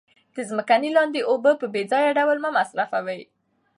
د 0.35 0.37
ځمکې 0.49 0.89
لاندې 0.97 1.19
اوبه 1.31 1.51
په 1.61 1.65
بې 1.73 1.81
ځایه 1.91 2.15
ډول 2.17 2.37
مه 2.43 2.49
مصرفوئ. 2.57 3.21